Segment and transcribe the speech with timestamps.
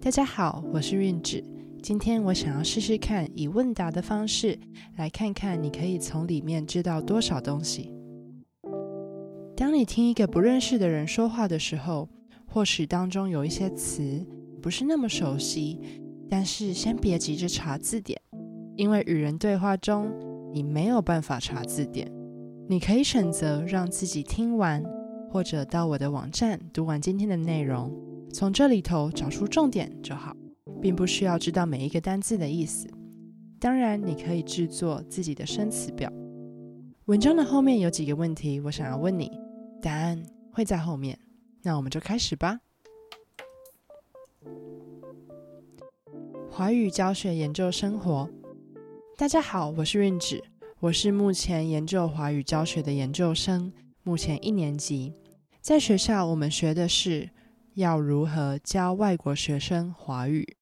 [0.00, 1.42] 大家好，我是韵芷。
[1.82, 4.56] 今天我想要试试看以问答的方式，
[4.96, 7.92] 来看看你可以从里面知道多少东西。
[9.56, 12.08] 当你听一个不认识的人说话的时候，
[12.46, 14.24] 或许当中有一些词
[14.62, 15.80] 不是那么熟悉，
[16.30, 18.20] 但是先别急着查字典，
[18.76, 20.08] 因为与人对话中
[20.52, 22.08] 你没有办法查字典。
[22.68, 24.84] 你可以选择让自己听完，
[25.30, 27.92] 或者到我的网站读完今天的内容，
[28.36, 30.36] 从这里头找出重点就好，
[30.78, 32.86] 并不需要知道每一个单字的意思。
[33.58, 36.12] 当然，你可以制作自己的生词表。
[37.06, 39.32] 文章的后面有几个问题，我想要问你，
[39.80, 40.22] 答案
[40.52, 41.18] 会在后面。
[41.62, 42.60] 那我们就开始吧。
[46.50, 48.28] 华语教学研究生活，
[49.16, 50.44] 大家好，我是韵芷，
[50.80, 55.14] 我是目前研究华语教学的研究生，目前一年级。
[55.62, 57.30] 在学校，我们学的是
[57.76, 60.56] 要如何教外国学生华语。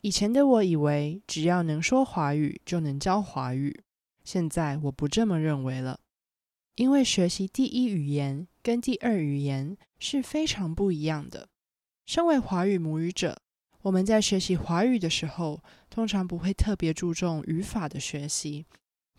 [0.00, 3.82] 以前的我以为，只要能说华语就能教华语，
[4.24, 6.00] 现在我不这么认为了，
[6.76, 11.50] 因为学习第一语言跟第二语言是非常不一样的。
[12.06, 13.42] 身为华语母语者，
[13.82, 18.64] 我们在学习华语的时候，通常不会特别注重语法的学习，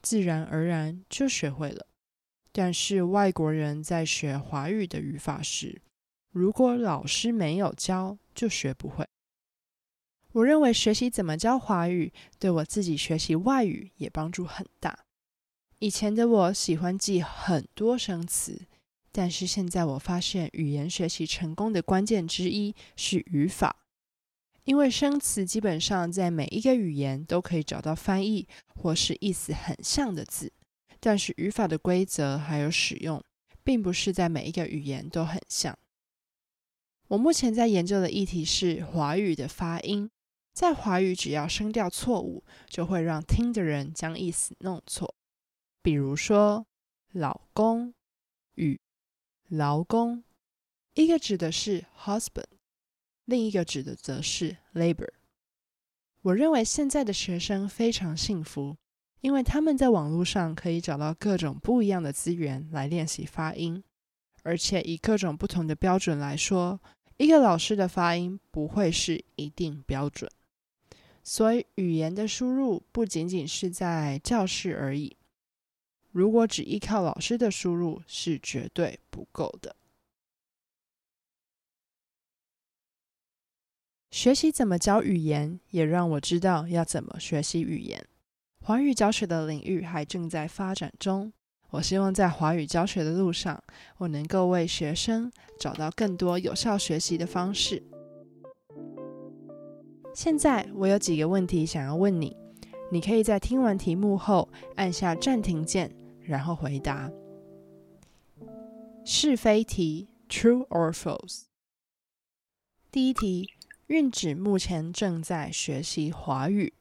[0.01, 1.85] 自然而然就学会了。
[2.51, 5.83] 但是外国人在学华语的语法时，
[6.31, 9.07] 如果老师没有教，就学不会。
[10.33, 15.05] 我认为学习怎么教华语，对我自己学习外语也帮助很大。
[15.79, 18.67] 以前的我喜欢记很多生词。
[19.11, 23.75] 但是现在我发现，语言学习成功的关键之一是语法，
[24.65, 30.53] 因为生词基本上在每一个语言都可以找到翻译或是意思很像的字，
[30.99, 33.21] 但是语法的规则还有使用，
[33.63, 35.75] 并不是在每一个语言都很像。
[37.09, 40.11] 我目前在研究的议题是华语的发音，
[40.53, 45.15] 在华语只要声调错误，就会让听的人将意思弄错，
[45.81, 46.67] 比如说
[47.11, 47.95] 老公
[48.53, 48.79] 与
[49.47, 50.23] 劳工，
[50.93, 52.43] 一个指的是 husband，
[53.25, 55.09] 另一个指的则是 labor。
[56.21, 58.77] 我认为现在的学生非常幸福，
[59.21, 63.83] 因为他们在网络上可以找到各种不一样的资源来练习发音，
[64.43, 66.79] 而且以各种不同的标准来说，
[67.19, 70.31] 一个老师的发音不会是一定标准。
[71.21, 75.17] 所以语言的输入不仅仅是在教室而已。
[76.11, 79.75] 如果只依靠老师的输入是绝对不够的。
[84.09, 88.07] 学习怎么教语言，也让我知道要怎么学习语言。
[88.61, 91.33] 华语教学的领域还正在发展中。
[91.71, 93.63] 我希望在华语教学的路上，
[93.97, 97.83] 我能够为学生找到更多有效学习的方式。
[100.13, 102.35] 现在我有几个问题想要问你，
[102.91, 105.91] 你可以在听完题目后按下暂停键。
[106.21, 107.11] 然后回答
[109.03, 111.45] 是非题，True or false？
[112.91, 113.49] 第一题，
[113.87, 116.73] 韵芷目前正在学习华语。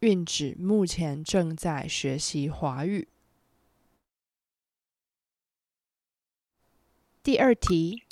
[0.00, 3.08] 韵指目前正在学习华语。
[7.22, 8.02] 第二题，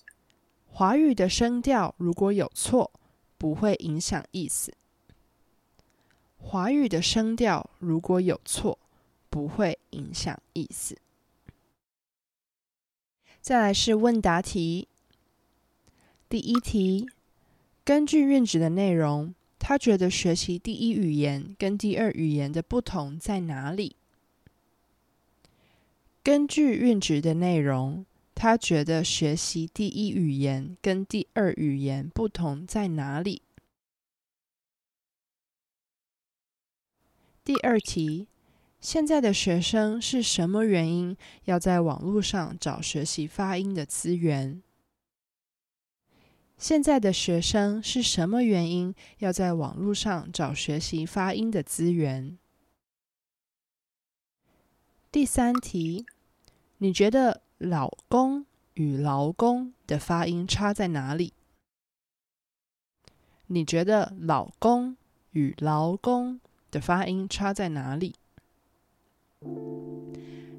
[0.66, 2.92] 华语的声调如果有错，
[3.38, 4.74] 不会影响意思。
[6.38, 8.78] 华语的声调如果有错。
[9.28, 10.96] 不会影响意思。
[13.42, 14.88] 再来是问答题。
[16.26, 17.06] 第一题，
[17.84, 19.34] 根据韵指的内容，
[19.68, 23.96] 他觉得学习第一语言跟第二语言的不同在哪里？
[26.22, 33.42] 根据韵值的内容，他觉得学习第一语言跟第二语言不同在哪里？
[37.42, 38.28] 第二题。
[38.80, 41.16] 现在的学生是什么原因
[41.46, 44.62] 要在网络上找学习发音的资源？
[46.58, 52.38] 现在的学生是什么原因要在网络上找学习发音的资源？
[55.12, 56.06] 第三题，
[56.78, 61.34] 你觉得“老公”与“劳工”的发音差在哪里？
[63.48, 64.96] 你觉得“老公”
[65.32, 66.40] 与“劳工”
[66.72, 68.14] 的发音差在哪里？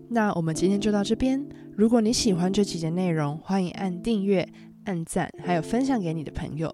[0.10, 1.50] 那我们今天就到这边。
[1.76, 4.48] 如果你喜欢这集的内容，欢迎按订阅、
[4.88, 6.74] 按赞，还有分享给你的朋友。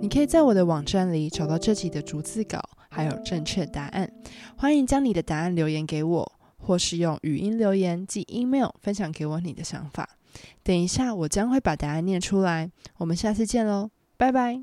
[0.00, 4.12] 你可以在我的网站里找到这集的逐字稿，还有正确答案。
[4.54, 10.18] 欢迎将你的答案留言给我，或是用语音留言及 email 分享给我你的想法。
[10.62, 12.70] 等一下，我将会把答案念出来。
[12.98, 14.62] 我们下次见喽，拜拜。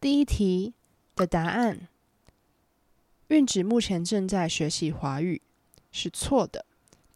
[0.00, 0.74] 第一题
[1.16, 1.88] 的答案，
[3.26, 5.42] 韵指目前正在学习华语，
[5.90, 6.64] 是错的。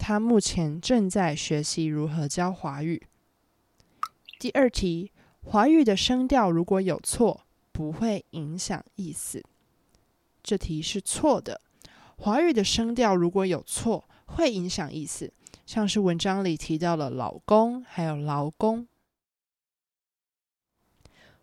[0.07, 3.07] 他目前正在学习如何教华语。
[4.39, 5.11] 第二题，
[5.41, 9.43] 华语的声调如果有错，不会影响意思。
[10.43, 11.63] 这题是错的。
[12.19, 15.33] 华语的声调如果有错，会影响意思。
[15.65, 18.87] 像是文章里提到了老公，还有劳工。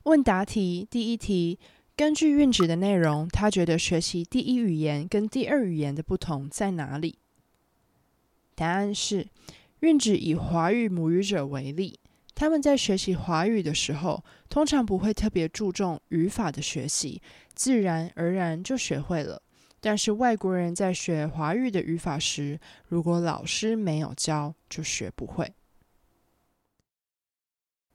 [0.04, 1.58] 问答题第一题，
[1.96, 7.18] 根据韵旨的内容，他觉得学习第一语言跟第二语言的不同在哪里？
[8.62, 9.28] 答案是，
[9.80, 12.00] 韵芷以华语母语者为例，
[12.36, 17.24] 他们在学习华语的时候，通常不会特别注重语法的学习，
[17.56, 19.42] 自然而然就学会了。
[19.80, 25.52] 但是外国人在学华语的语法时，如果老师没有教，就学不会。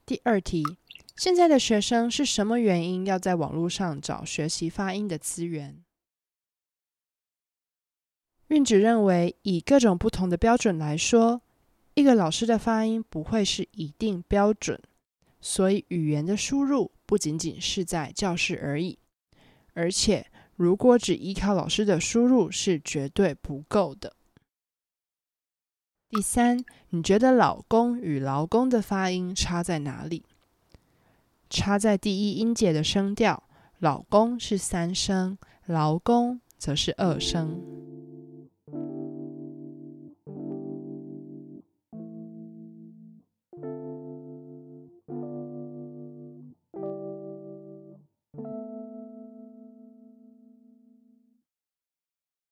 [0.05, 0.65] 第二题，
[1.17, 5.86] 现在的学生是什么原因要在网络上找学习发音的资源？
[8.49, 11.43] 韵芷认为，以各种不同的标准来说，
[11.95, 14.81] 一个老师的发音不会是一定标准，
[15.41, 18.99] 所以语言的输入不仅仅是在教室而已，
[19.75, 20.27] 而且。
[20.59, 24.17] 如果只依靠老师的输入是绝对不够的。
[26.09, 30.25] 第三，你觉得“老公”与“劳工”的发音差在哪里？
[31.51, 33.43] 差在第一音节的声调
[33.81, 37.86] ，“老公”是三声，“劳工”则是二声。